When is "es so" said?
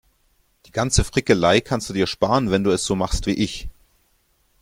2.71-2.95